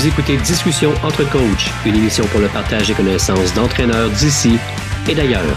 [0.00, 4.56] Vous écoutez Discussion entre coachs, une émission pour le partage des connaissances d'entraîneurs d'ici
[5.06, 5.54] et d'ailleurs.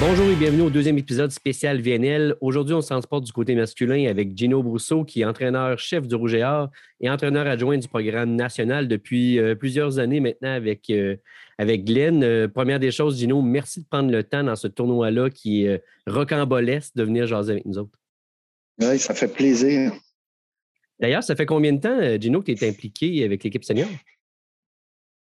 [0.00, 2.34] Bonjour et bienvenue au deuxième épisode spécial VNL.
[2.40, 6.32] Aujourd'hui, on se transporte du côté masculin avec Gino Brousseau, qui est entraîneur-chef du Rouge
[6.32, 6.70] et Or
[7.02, 11.16] et entraîneur adjoint du programme national depuis euh, plusieurs années maintenant avec, euh,
[11.58, 12.24] avec Glenn.
[12.24, 15.82] Euh, première des choses, Gino, merci de prendre le temps dans ce tournoi-là qui est
[16.06, 17.98] de venir jaser avec nous autres.
[18.80, 19.92] Oui, ça fait plaisir.
[21.00, 23.88] D'ailleurs, ça fait combien de temps, Gino, que tu es impliqué avec l'équipe senior?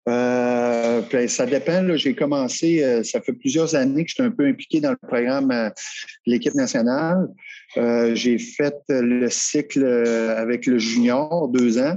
[0.09, 1.95] Euh, ben, ça dépend.
[1.95, 4.97] J'ai commencé, euh, ça fait plusieurs années que je suis un peu impliqué dans le
[5.07, 7.27] programme euh, de l'équipe nationale.
[7.75, 11.95] j'ai fait le cycle avec le junior deux ans.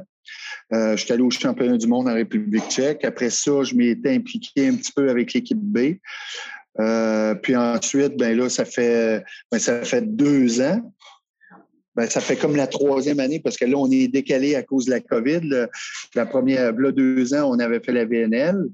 [0.70, 3.04] je suis allé au championnat du monde en République tchèque.
[3.04, 5.96] Après ça, je m'étais impliqué un petit peu avec l'équipe B.
[7.42, 10.82] puis ensuite, ben là, ça fait, ben, ça fait deux ans
[11.96, 14.86] ben, ça fait comme la troisième année parce que là, on est décalé à cause
[14.86, 15.66] de la COVID.
[16.14, 18.68] la première, là, deux ans, on avait fait la VNL,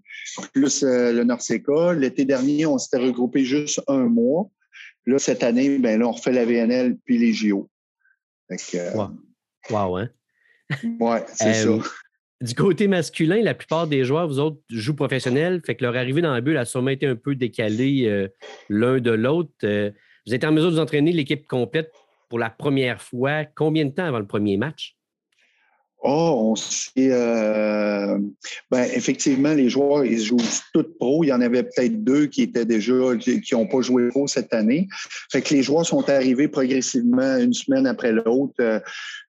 [0.54, 1.92] plus euh, le Norseca.
[1.92, 4.48] L'été dernier, on s'était regroupé juste un mois.
[5.06, 7.68] Là, cette année, ben là, on refait la VNL puis les JO.
[8.48, 8.94] Fait
[9.70, 9.96] wow.
[9.96, 10.08] hein?
[11.00, 11.70] Ouais, c'est ça.
[12.40, 16.22] Du côté masculin, la plupart des joueurs, vous autres, jouent professionnels, fait que leur arrivée
[16.22, 18.28] dans la bulle a sûrement été un peu décalée euh,
[18.70, 19.50] l'un de l'autre.
[19.64, 19.90] Euh,
[20.26, 21.92] vous êtes en mesure de vous entraîner l'équipe complète
[22.30, 24.96] pour la première fois, combien de temps avant le premier match?
[26.02, 27.10] Oh, on sait.
[27.12, 28.18] Euh,
[28.70, 30.38] ben, effectivement, les joueurs, ils jouent
[30.72, 31.24] tous pro.
[31.24, 34.54] Il y en avait peut-être deux qui étaient déjà, qui n'ont pas joué pro cette
[34.54, 34.88] année.
[35.30, 38.54] Fait que les joueurs sont arrivés progressivement une semaine après l'autre.
[38.60, 38.80] Euh,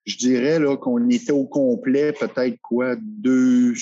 [0.05, 3.73] je dirais là qu'on était au complet, peut-être quoi, deux,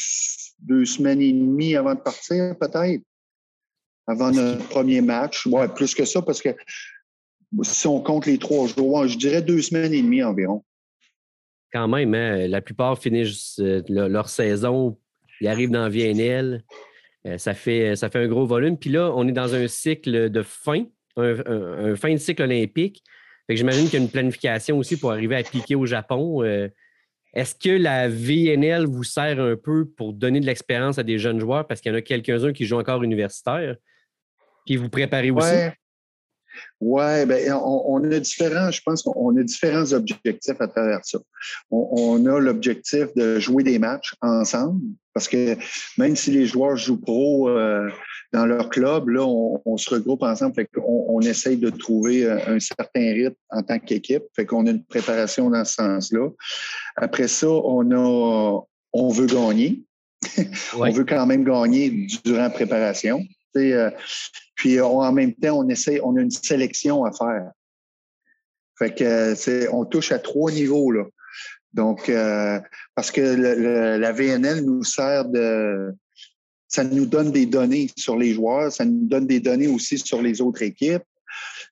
[0.59, 3.03] deux semaines et demie avant de partir, peut-être,
[4.07, 5.45] avant notre premier match.
[5.45, 6.49] Ouais, plus que ça, parce que
[7.63, 10.63] si on compte les trois jours, je dirais deux semaines et demie environ.
[11.71, 14.97] Quand même, hein, la plupart finissent euh, leur saison,
[15.41, 16.63] ils arrivent dans VNL,
[17.27, 18.77] euh, ça, fait, ça fait un gros volume.
[18.77, 20.85] Puis là, on est dans un cycle de fin,
[21.17, 23.03] un, fin de cycle olympique.
[23.49, 26.43] J'imagine qu'il y a une planification aussi pour arriver à piquer au Japon.
[26.43, 26.69] Euh,
[27.33, 31.39] est-ce que la VNL vous sert un peu pour donner de l'expérience à des jeunes
[31.39, 31.67] joueurs?
[31.67, 33.75] Parce qu'il y en a quelques-uns qui jouent encore universitaire?
[34.65, 35.55] Puis vous préparez aussi?
[36.81, 41.19] Oui, ben, on, a différents, je pense qu'on a différents objectifs à travers ça.
[41.71, 44.81] On, a l'objectif de jouer des matchs ensemble,
[45.13, 45.57] parce que
[45.97, 47.89] même si les joueurs jouent pro euh,
[48.31, 52.37] dans leur club, là, on, se regroupe ensemble, fait qu'on on essaye de trouver euh,
[52.47, 56.29] un certain rythme en tant qu'équipe, fait qu'on a une préparation dans ce sens-là.
[56.95, 58.61] Après ça, on a,
[58.93, 59.83] on veut gagner.
[60.77, 63.21] on veut quand même gagner durant la préparation.
[63.57, 63.91] Euh,
[64.55, 65.67] puis en même temps, on
[66.03, 67.51] on a une sélection à faire.
[68.77, 71.03] Fait que on touche à trois niveaux là.
[71.73, 72.59] Donc, euh,
[72.95, 75.93] parce que la VNL nous sert de,
[76.67, 80.21] ça nous donne des données sur les joueurs, ça nous donne des données aussi sur
[80.21, 81.03] les autres équipes.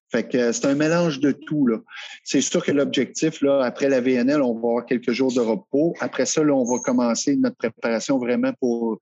[0.09, 1.68] Fait que c'est un mélange de tout.
[1.68, 1.78] Là.
[2.24, 5.96] C'est sûr que l'objectif, là, après la VNL, on va avoir quelques jours de repos.
[6.00, 9.00] Après ça, là, on va commencer notre préparation vraiment pour,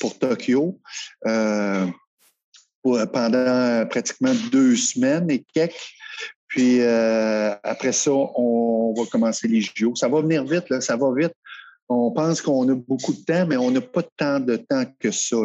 [0.00, 0.80] pour Tokyo.
[1.26, 1.86] Euh, euh,
[2.82, 5.94] pendant pratiquement deux semaines et quelques.
[6.48, 9.94] Puis euh, après ça, on va commencer les JO.
[9.94, 11.32] Ça va venir vite, là, ça va vite.
[11.88, 15.10] On pense qu'on a beaucoup de temps, mais on n'a pas tant de temps que
[15.10, 15.36] ça.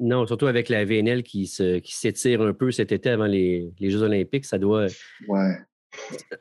[0.00, 4.02] Non, surtout avec la VNL qui s'étire un peu cet été avant les, les Jeux
[4.02, 4.86] olympiques, ça doit.
[5.26, 5.56] Ouais.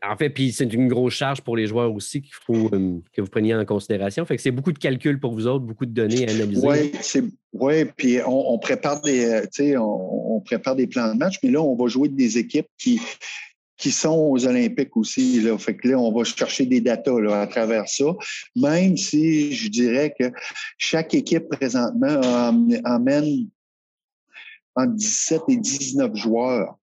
[0.03, 3.21] En fait, puis c'est une grosse charge pour les joueurs aussi qu'il faut euh, que
[3.21, 4.25] vous preniez en considération.
[4.25, 6.67] Fait c'est beaucoup de calculs pour vous autres, beaucoup de données à analyser.
[6.67, 6.91] Oui,
[7.53, 11.75] ouais, puis on, prépare des euh, on, prépare des plans de match, mais là, on
[11.75, 13.01] va jouer des équipes qui,
[13.77, 15.41] qui sont aux Olympiques aussi.
[15.41, 15.57] Là.
[15.83, 18.05] Là, on va chercher des datas là, à travers ça.
[18.55, 20.31] Même si je dirais que
[20.77, 22.21] chaque équipe présentement
[22.85, 23.47] emmène
[24.77, 26.77] entre 17 et 19 joueurs.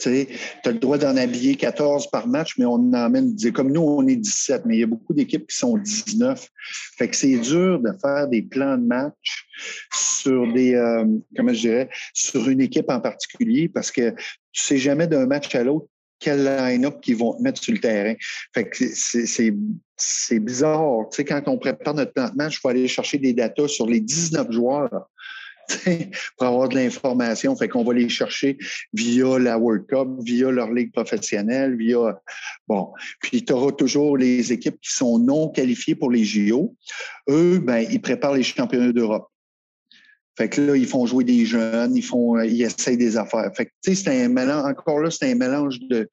[0.00, 0.26] Tu
[0.64, 4.16] as le droit d'en habiller 14 par match, mais on emmène, comme nous, on est
[4.16, 6.48] 17, mais il y a beaucoup d'équipes qui sont 19.
[6.98, 9.46] Fait que c'est dur de faire des plans de match
[9.92, 11.04] sur des, euh,
[11.36, 14.10] comment je dirais, sur une équipe en particulier parce que
[14.52, 15.86] tu sais jamais d'un match à l'autre
[16.20, 18.14] quel line-up qu'ils vont mettre sur le terrain.
[18.54, 18.84] Fait que
[19.96, 21.08] c'est bizarre.
[21.10, 23.68] Tu sais, quand on prépare notre plan de match, il faut aller chercher des datas
[23.68, 25.10] sur les 19 joueurs
[26.36, 27.54] pour avoir de l'information.
[27.56, 28.58] Fait qu'on va les chercher
[28.92, 32.20] via la World Cup, via leur ligue professionnelle, via.
[32.68, 32.92] Bon.
[33.20, 36.74] Puis tu auras toujours les équipes qui sont non qualifiées pour les JO.
[37.28, 39.28] Eux, ben, ils préparent les championnats d'Europe.
[40.36, 43.50] Fait que là, ils font jouer des jeunes, ils font, ils essayent des affaires.
[43.56, 46.10] Fait que, tu sais, c'est un mélange, encore là, c'est un mélange de,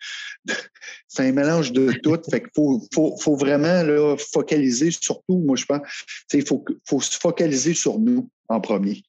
[1.08, 2.20] c'est un mélange de tout.
[2.30, 7.02] Fait faut, faut, vraiment, là, focaliser surtout, moi, je pense, tu sais, il faut, faut
[7.02, 9.02] se focaliser sur nous en premier,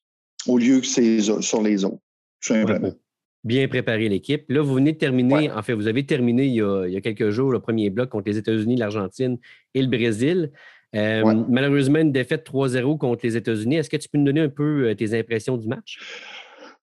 [0.47, 2.03] au lieu que c'est sur les autres,
[2.41, 2.93] simplement.
[3.44, 4.44] Bien préparer l'équipe.
[4.49, 6.97] Là, vous venez de terminer, en fait, vous avez terminé il y, a, il y
[6.97, 9.39] a quelques jours le premier bloc contre les États-Unis, l'Argentine
[9.75, 10.53] et le Brésil.
[10.94, 13.77] Euh, malheureusement, une défaite 3-0 contre les États-Unis.
[13.77, 15.99] Est-ce que tu peux nous donner un peu euh, tes impressions du match?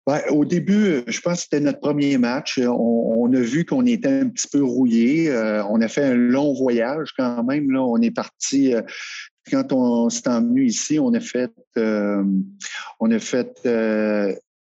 [0.05, 2.59] Ben, au début, je pense que c'était notre premier match.
[2.59, 5.29] On, a vu qu'on était un petit peu rouillé.
[5.29, 7.71] Euh, on a fait un long voyage quand même.
[7.71, 8.75] Là, on est parti.
[9.49, 13.67] Quand on s'est emmené ici, on a fait, on a fait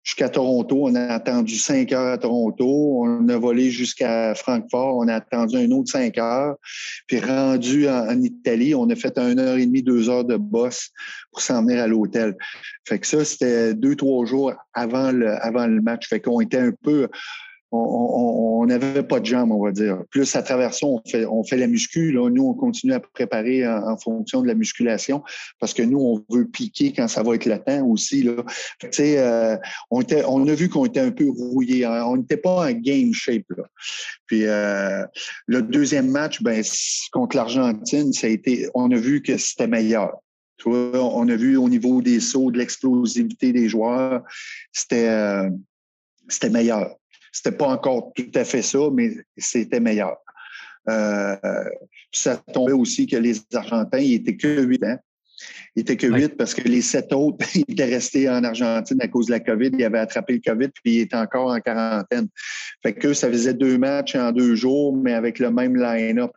[0.07, 0.87] jusqu'à Toronto.
[0.87, 3.01] On a attendu cinq heures à Toronto.
[3.03, 4.95] On a volé jusqu'à Francfort.
[4.95, 6.55] On a attendu un autre cinq heures.
[7.07, 10.91] Puis rendu en, Italie, on a fait un heure et demie, deux heures de boss
[11.31, 12.37] pour s'en venir à l'hôtel.
[12.87, 16.07] Fait que ça, c'était deux, trois jours avant le, avant le match.
[16.07, 17.09] Fait qu'on était un peu
[17.71, 20.03] on n'avait pas de jambes, on va dire.
[20.09, 22.11] Plus à travers ça, on fait, on fait la muscu.
[22.11, 22.29] Là.
[22.29, 25.23] Nous, on continue à préparer en, fonction de la musculation
[25.59, 28.23] parce que nous, on veut piquer quand ça va être latent aussi.
[28.23, 28.43] Là.
[28.99, 29.57] Euh,
[29.91, 31.85] on, était, on a vu qu'on était un peu rouillé.
[31.85, 33.45] On n'était pas en game shape.
[33.55, 33.63] Là.
[34.25, 35.05] Puis euh,
[35.45, 36.63] le deuxième match, ben,
[37.11, 40.13] contre l'Argentine, ça a été, on a vu que c'était meilleur.
[40.57, 44.23] Tu vois, on a vu au niveau des sauts, de l'explosivité des joueurs,
[44.73, 45.49] c'était euh,
[46.27, 46.95] c'était meilleur.
[47.37, 50.17] C'était pas encore tout à fait ça, mais c'était meilleur.
[50.89, 51.35] Euh,
[52.11, 54.97] ça tombait aussi que les Argentins, ils étaient que huit ans.
[55.75, 59.07] Ils étaient que huit parce que les sept autres, ils étaient restés en Argentine à
[59.07, 59.69] cause de la COVID.
[59.77, 62.27] Ils avaient attrapé le COVID, puis ils étaient encore en quarantaine.
[62.81, 66.31] Fait que ça faisait deux matchs en deux jours, mais avec le même line-up.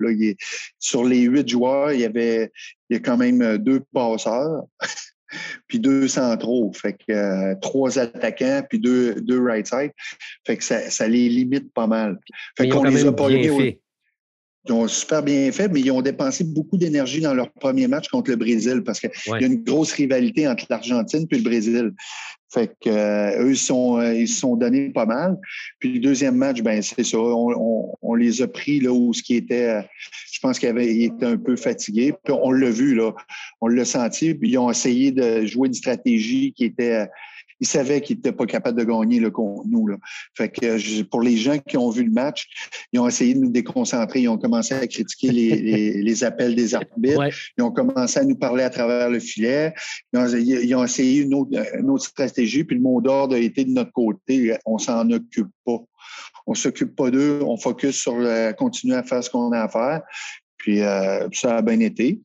[0.78, 2.52] Sur les huit joueurs, il y avait
[2.90, 4.64] il y a quand même deux passeurs.
[5.66, 6.72] puis deux centraux.
[6.72, 9.92] Fait que euh, trois attaquants, puis deux, deux right side.
[10.46, 12.18] Fait que ça, ça les limite pas mal.
[12.56, 13.80] Fait qu'on les a pas fait.
[14.66, 18.08] Ils ont super bien fait, mais ils ont dépensé beaucoup d'énergie dans leur premier match
[18.08, 21.92] contre le Brésil parce qu'il y a une grosse rivalité entre l'Argentine et le Brésil.
[22.52, 25.38] Fait que euh, eux, sont, euh, ils se sont donnés pas mal.
[25.78, 27.16] Puis le deuxième match, ben c'est ça.
[27.18, 29.82] On, on, les a pris là où ce qui était, euh,
[30.32, 32.12] je pense qu'ils étaient un peu fatigués.
[32.24, 33.12] Puis on l'a vu là,
[33.60, 34.34] on l'a senti.
[34.34, 37.06] Puis ils ont essayé de jouer une stratégie qui était
[37.60, 39.86] ils savaient qu'ils n'étaient pas capables de gagner le contre nous.
[39.86, 39.96] Là.
[40.36, 42.46] Fait que pour les gens qui ont vu le match,
[42.92, 44.22] ils ont essayé de nous déconcentrer.
[44.22, 47.28] Ils ont commencé à critiquer les, les, appels des arbitres.
[47.56, 49.72] Ils ont commencé à nous parler à travers le filet.
[50.12, 52.64] Ils ont, ils ont essayé une autre, une autre, stratégie.
[52.64, 54.56] Puis le mot d'ordre a été de notre côté.
[54.64, 55.78] On s'en occupe pas.
[56.46, 57.40] On s'occupe pas d'eux.
[57.42, 58.16] On focus sur
[58.56, 60.02] continuer à faire ce qu'on a à faire.
[60.60, 62.20] Puis euh, ça a bien été.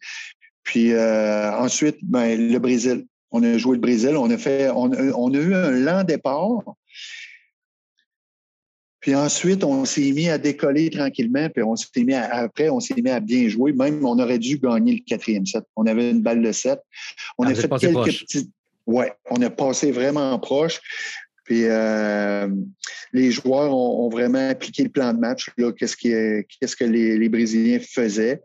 [0.63, 3.05] Puis euh, ensuite, ben, le Brésil.
[3.37, 6.63] On a joué le Brésil, on a fait, on, a eu un lent départ.
[9.01, 13.01] Puis ensuite, on s'est mis à décoller tranquillement, puis on s'est mis après, on s'est
[13.01, 13.73] mis à bien jouer.
[13.73, 15.65] Même, on aurait dû gagner le quatrième set.
[15.75, 16.79] On avait une balle de set.
[17.37, 18.49] On ah, a fait quelques petits.
[18.85, 20.79] Ouais, on a passé vraiment proche.
[21.43, 22.47] Puis euh,
[23.11, 25.49] les joueurs ont, vraiment appliqué le plan de match.
[25.77, 28.41] Qu'est-ce, que les, les, Brésiliens faisaient.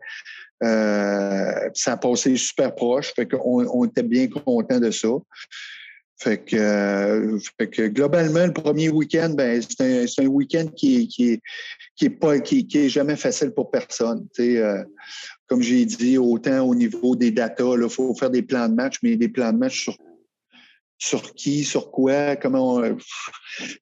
[0.63, 3.13] Euh, ça a passé super proche.
[3.15, 5.09] Fait qu'on on était bien content de ça.
[6.21, 11.07] Fait que, euh, fait que, globalement, le premier week-end, ben, c'est un, un week-end qui,
[11.07, 11.41] qui,
[11.95, 14.27] qui qui, qui, est jamais facile pour personne.
[14.39, 14.83] Euh,
[15.47, 18.99] comme j'ai dit, autant au niveau des datas, il faut faire des plans de match,
[19.01, 19.97] mais des plans de match sur
[21.01, 22.75] sur qui, sur quoi, comment.
[22.75, 22.97] On...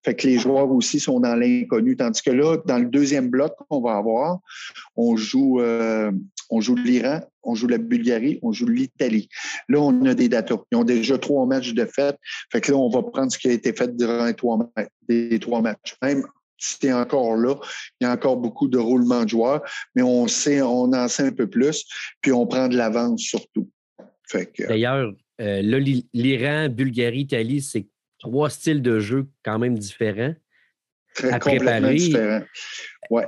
[0.05, 1.97] Fait que les joueurs aussi sont dans l'inconnu.
[1.97, 4.39] Tandis que là, dans le deuxième bloc qu'on va avoir,
[4.95, 6.11] on joue, euh,
[6.49, 9.27] on joue l'Iran, on joue la Bulgarie, on joue l'Italie.
[9.67, 10.59] Là, on a des datas.
[10.71, 12.15] Ils ont déjà trois matchs de fête.
[12.53, 15.95] Fait que là, on va prendre ce qui a été fait durant les trois, matchs.
[16.01, 16.23] Même
[16.57, 17.55] si c'est encore là,
[17.99, 19.61] il y a encore beaucoup de roulements de joueurs,
[19.93, 21.85] mais on sait, on en sait un peu plus,
[22.21, 23.69] puis on prend de l'avance surtout.
[24.57, 25.79] D'ailleurs, euh, là,
[26.13, 27.87] l'Iran, Bulgarie, Italie, c'est
[28.19, 30.33] trois styles de jeu quand même différents.
[31.15, 31.95] Très à préparer.
[31.95, 32.43] différents.
[33.09, 33.25] Ouais.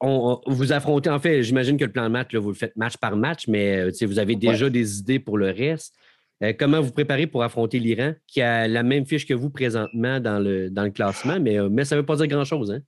[0.00, 2.76] on, vous affrontez, en fait, j'imagine que le plan de match, là, vous le faites
[2.76, 5.94] match par match, mais euh, vous avez déjà des idées pour le reste.
[6.42, 10.20] Euh, comment vous préparez pour affronter l'Iran, qui a la même fiche que vous présentement
[10.20, 12.80] dans le, dans le classement, mais, mais ça ne veut pas dire grand-chose, hein?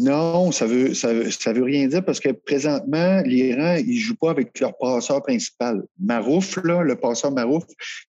[0.00, 4.30] Non, ça veut, ça veut, rien dire parce que présentement, l'Iran, ils ne jouent pas
[4.30, 5.82] avec leur passeur principal.
[5.98, 7.64] Marouf, le passeur Marouf,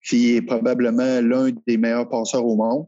[0.06, 2.88] qui est probablement l'un des meilleurs passeurs au monde,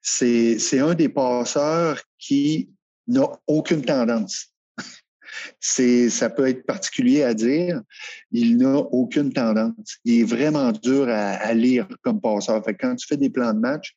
[0.00, 2.70] c'est un des passeurs qui
[3.08, 4.54] n'a aucune tendance.
[5.58, 7.82] c'est, ça peut être particulier à dire.
[8.30, 9.98] Il n'a aucune tendance.
[10.04, 12.62] Il est vraiment dur à, lire comme passeur.
[12.78, 13.96] Quand tu fais des plans de match,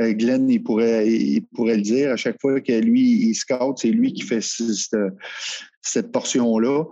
[0.00, 2.12] Glenn, il pourrait, il pourrait le dire.
[2.12, 6.84] À chaque fois que lui, il scout, c'est lui qui fait cette, portion-là.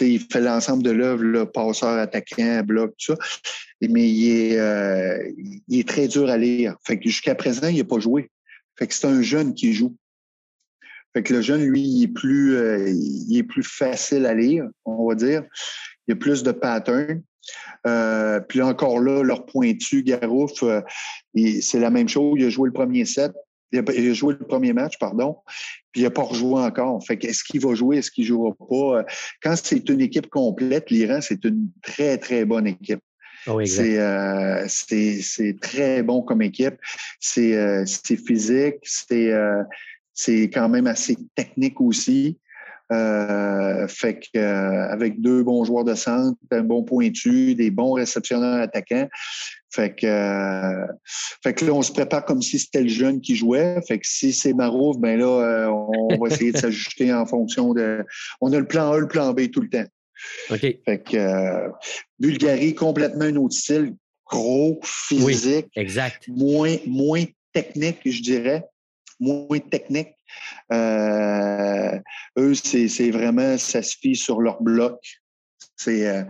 [0.00, 3.18] il fait l'ensemble de l'œuvre, passeur, attaquant, bloc, tout ça.
[3.80, 5.32] Mais il est, euh,
[5.68, 6.76] il est très dur à lire.
[7.02, 8.30] Jusqu'à présent, il n'a pas joué.
[8.78, 9.96] Fait que c'est un jeune qui joue.
[11.14, 14.66] Fait que le jeune, lui, il est plus, euh, il est plus facile à lire,
[14.84, 15.42] on va dire.
[16.06, 17.22] Il y a plus de patterns.
[17.86, 20.80] Euh, puis encore là, leur pointu, Garouf, euh,
[21.60, 22.34] c'est la même chose.
[22.38, 23.32] Il a joué le premier set.
[23.70, 25.36] Il a, joué le premier match, pardon,
[25.92, 27.04] puis il n'a pas rejoué encore.
[27.04, 29.04] Fait qu'est-ce qu'il va jouer, est-ce qu'il ne jouera pas?
[29.42, 33.00] Quand c'est une équipe complète, l'Iran, c'est une très, très bonne équipe.
[33.46, 36.76] Oh, c'est très bon comme équipe.
[37.20, 37.84] C'est
[38.26, 39.34] physique, c'est
[40.18, 42.38] c'est quand même assez technique aussi.
[42.90, 47.92] Euh, fait que euh, avec deux bons joueurs de centre, un bon pointu, des bons
[47.92, 49.08] réceptionneurs attaquants.
[49.70, 50.86] Fait que, euh,
[51.42, 53.78] fait que là, on se prépare comme si c'était le jeune qui jouait.
[53.86, 58.04] Fait que si c'est Marouf, ben là, on va essayer de s'ajuster en fonction de.
[58.40, 59.86] On a le plan A, le plan B tout le temps.
[60.50, 60.60] OK.
[60.60, 61.70] Fait que
[62.18, 63.94] Bulgarie, complètement un autre style.
[64.26, 65.68] Gros, physique.
[65.74, 66.28] exact.
[66.28, 68.64] Moins, moins technique, je dirais
[69.20, 70.14] moins technique.
[70.72, 71.98] Euh,
[72.38, 74.98] eux, c'est vraiment, ça se fie sur leur bloc.
[75.86, 76.24] Euh,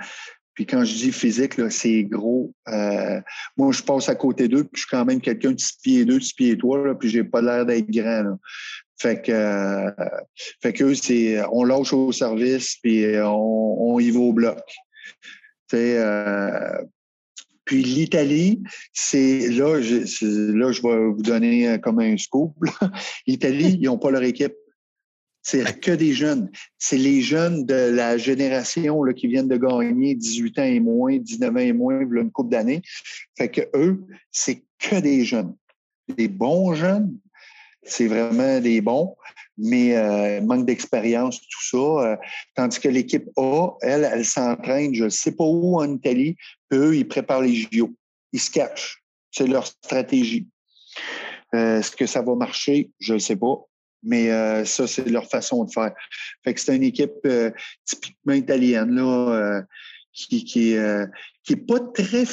[0.55, 2.53] puis quand je dis physique, c'est gros.
[2.69, 3.21] Euh,
[3.57, 6.05] moi, je passe à côté d'eux, puis je suis quand même quelqu'un de 6 pieds
[6.05, 8.39] 2, 6 pieds 3, là, puis j'ai pas l'air d'être grand.
[9.01, 9.93] Fait que,
[10.61, 14.61] fait que c'est, on lâche au service, puis on, y va au bloc.
[15.75, 16.79] Euh,
[17.69, 18.63] puis l'Italie,
[18.95, 22.55] c'est là, je, là, je vais vous donner euh, comme un scoop.
[23.27, 24.55] L'Italie, ils n'ont pas leur équipe.
[25.43, 26.51] C'est que des jeunes.
[26.79, 31.19] C'est les jeunes de la génération là, qui viennent de gagner 18 ans et moins,
[31.19, 32.81] 19 ans et moins, une couple d'années.
[33.37, 35.55] Fait que eux, c'est que des jeunes.
[36.17, 37.19] Des bons jeunes,
[37.83, 39.15] c'est vraiment des bons,
[39.59, 41.77] mais euh, manque d'expérience, tout ça.
[41.77, 42.17] Euh,
[42.55, 46.37] tandis que l'équipe A, elle, elle s'entraîne, je ne sais pas où en Italie,
[46.73, 47.95] eux, ils préparent les JO.
[48.33, 49.03] Ils se cachent.
[49.31, 50.47] C'est leur stratégie.
[51.55, 52.91] Euh, est-ce que ça va marcher?
[53.01, 53.57] Je ne sais pas.
[54.03, 55.93] Mais euh, ça, c'est leur façon de faire.
[56.45, 57.51] Fait que c'est une équipe euh,
[57.85, 59.63] typiquement italienne, là,
[60.13, 60.77] qui, qui,
[61.45, 62.25] qui est pas très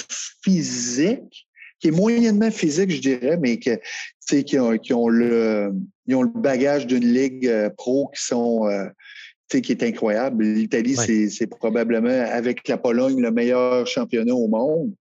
[0.43, 1.44] physique,
[1.79, 3.79] qui est moyennement physique, je dirais, mais que,
[4.41, 5.71] qui, ont, qui ont le,
[6.07, 8.67] ils ont le bagage d'une ligue pro qui sont
[9.61, 10.43] qui est incroyable.
[10.43, 10.95] L'Italie,
[11.29, 14.93] c'est probablement, avec la Pologne, le meilleur championnat au monde.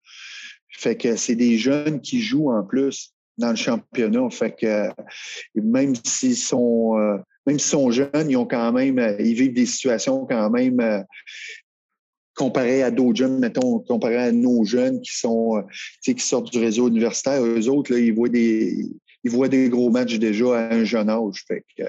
[0.77, 4.29] Fait que c'est des jeunes qui jouent en plus dans le championnat.
[4.31, 4.89] Fait que
[5.55, 7.17] même s'ils sont euh,
[7.47, 11.01] même s'ils sont jeunes, ils ont quand même ils vivent des situations quand même euh,
[12.35, 15.63] comparé à d'autres jeunes, mettons, comparé à nos jeunes qui sont euh,
[16.03, 18.87] qui sortent du réseau universitaire, eux autres, là, ils voient des
[19.25, 21.45] ils voient des gros matchs déjà à un jeune âge.
[21.49, 21.85] Fait que,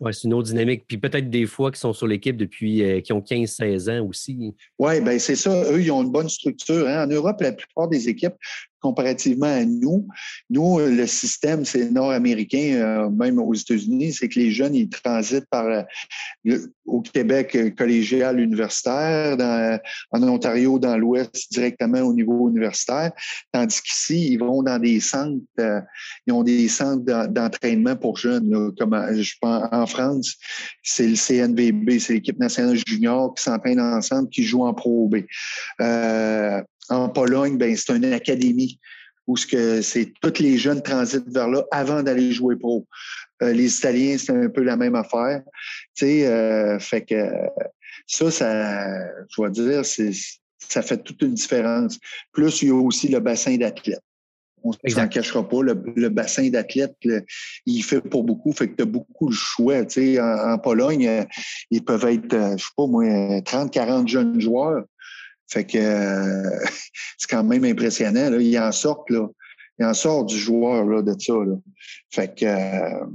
[0.00, 0.84] oui, c'est une autre dynamique.
[0.88, 4.54] Puis peut-être des fois qui sont sur l'équipe depuis euh, qui ont 15-16 ans aussi.
[4.78, 5.64] Oui, bien c'est ça.
[5.70, 6.88] Eux, ils ont une bonne structure.
[6.88, 7.04] Hein.
[7.04, 8.34] En Europe, la plupart des équipes
[8.80, 10.08] comparativement à nous.
[10.48, 15.48] Nous, le système, c'est nord-américain, euh, même aux États-Unis, c'est que les jeunes, ils transitent
[15.50, 19.36] par euh, au Québec euh, collégial universitaire,
[20.10, 23.12] en Ontario, dans l'Ouest, directement au niveau universitaire,
[23.52, 25.40] tandis qu'ici, ils vont dans des centres,
[26.26, 30.36] ils ont des centres d'entraînement pour jeunes, comme je pense en France,
[30.82, 35.18] c'est le CNVB, c'est l'équipe nationale junior qui s'entraîne ensemble, qui joue en Pro B.
[36.88, 38.80] En Pologne, ben, c'est une académie
[39.26, 42.86] où ce que c'est tous les jeunes transitent vers là avant d'aller jouer pro.
[43.42, 45.42] Euh, les Italiens, c'est un peu la même affaire.
[45.94, 47.30] Tu sais, euh, fait que
[48.06, 50.10] ça, ça, je dois dire, c'est,
[50.58, 51.98] ça fait toute une différence.
[52.32, 54.00] Plus, il y a aussi le bassin d'athlètes.
[54.62, 55.62] On ne s'en cachera pas.
[55.62, 56.96] Le, bassin d'athlètes,
[57.64, 58.52] il fait pour beaucoup.
[58.52, 59.84] Fait que tu as beaucoup de choix.
[59.86, 61.24] Tu sais, en, en, Pologne, euh,
[61.70, 64.84] ils peuvent être, je sais pas moi, 30, 40 jeunes joueurs.
[65.50, 66.64] Fait que euh,
[67.18, 68.30] c'est quand même impressionnant.
[68.30, 68.38] Là.
[68.40, 69.28] Ils en sortent, là.
[69.78, 71.34] Ils en sortent du joueur là, de ça.
[72.10, 73.06] Fait que euh,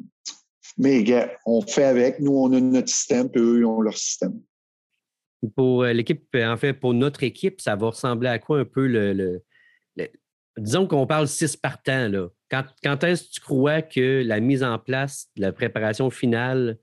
[0.78, 1.06] mais
[1.46, 2.20] on fait avec.
[2.20, 4.42] Nous, on a notre système, puis eux, ils ont leur système.
[5.56, 8.88] Pour euh, l'équipe, en fait, pour notre équipe, ça va ressembler à quoi un peu
[8.88, 9.42] le.
[10.58, 12.28] disons qu'on parle six partants, là.
[12.50, 16.78] Quand, quand est-ce que tu crois que la mise en place de la préparation finale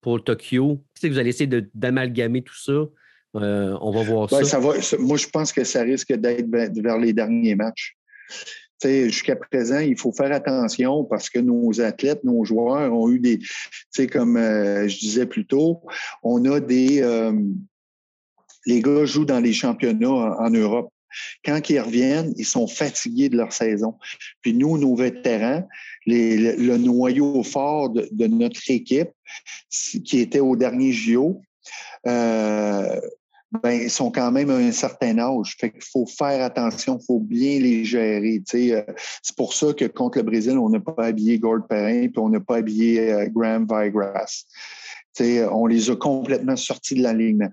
[0.00, 2.84] pour Tokyo, tu sais que vous allez essayer d'amalgamer tout ça,
[3.36, 4.60] euh, on va voir ça.
[4.60, 7.96] moi, je pense que ça risque d'être vers les derniers matchs.
[8.82, 13.40] jusqu'à présent, il faut faire attention parce que nos athlètes, nos joueurs ont eu des,
[14.06, 15.82] comme euh, je disais plus tôt,
[16.22, 17.32] on a des, euh,
[18.66, 20.90] les gars jouent dans les championnats en, Europe.
[21.44, 23.94] Quand ils reviennent, ils sont fatigués de leur saison.
[24.42, 25.66] Puis nous, nos vétérans,
[26.06, 29.10] le, noyau fort de, notre équipe,
[29.70, 31.40] qui était au dernier JO,
[32.06, 33.00] euh,
[33.62, 35.56] ben, ils sont quand même à un certain âge.
[35.58, 38.42] Fait qu'il faut faire attention, il faut bien les gérer.
[38.54, 38.82] Euh,
[39.22, 42.28] c'est pour ça que contre le Brésil, on n'a pas habillé Gord Perrin puis on
[42.28, 44.44] n'a pas habillé euh, Graham Vigras.
[45.52, 47.48] on les a complètement sortis de la ligne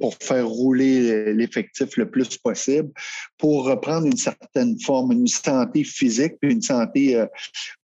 [0.00, 2.90] pour faire rouler l'effectif le plus possible,
[3.38, 7.26] pour reprendre une certaine forme, une santé physique, puis une santé euh,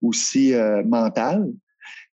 [0.02, 0.54] aussi
[0.86, 1.48] mentale.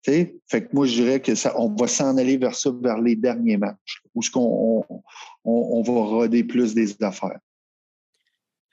[0.04, 3.16] Fait que moi, je dirais que ça, on va s'en aller vers ça, vers les
[3.16, 4.84] derniers matchs, où ce qu'on
[5.44, 7.38] on, va roder plus des affaires.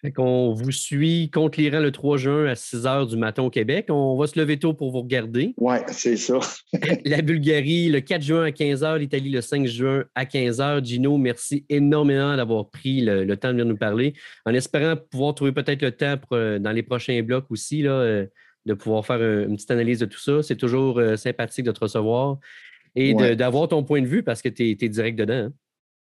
[0.02, 3.52] Fait qu'on vous suit contre l'Iran le 3 juin à 6 h du matin au
[3.52, 3.86] Québec.
[3.90, 5.54] On va se lever tôt pour vous regarder.
[5.58, 6.40] Oui, c'est ça.
[7.06, 10.84] la Bulgarie le 4 juin à 15 h, l'Italie le 5 juin à 15 h.
[10.84, 14.16] Gino, merci énormément d'avoir pris le, temps de venir nous parler.
[14.48, 18.26] En espérant pouvoir trouver peut-être le temps euh, dans les prochains blocs aussi, là, euh,
[18.66, 20.44] de pouvoir faire une petite analyse de tout ça.
[20.44, 22.38] C'est toujours euh, sympathique de te recevoir
[22.96, 25.34] et d'avoir ton point de vue parce que tu es, direct dedans.
[25.34, 25.54] Hein.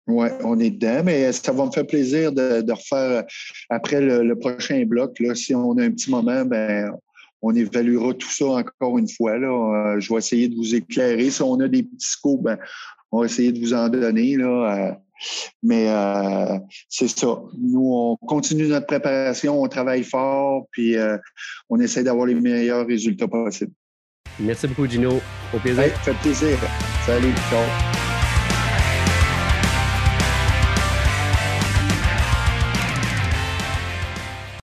[0.08, 3.24] Oui, on est dedans, mais ça va me faire plaisir de, refaire
[3.68, 5.20] après le, prochain bloc.
[5.20, 6.90] Là, si on a un petit moment, ben,
[7.42, 9.38] on évaluera tout ça encore une fois.
[9.38, 9.94] Là.
[9.94, 11.30] Euh, je vais essayer de vous éclairer.
[11.30, 12.58] Si on a des petits scopes, ben,
[13.12, 14.36] on va essayer de vous en donner.
[14.36, 14.98] Là.
[15.22, 17.40] Euh, mais euh, c'est ça.
[17.58, 20.96] Nous, on continue notre préparation, on travaille fort, puis
[21.68, 23.72] on essaie d'avoir les meilleurs résultats possibles.
[24.40, 25.20] Merci beaucoup, Gino.
[25.54, 25.84] Au plaisir.
[25.84, 26.58] fait plaisir.
[27.06, 27.91] Salut, ciao.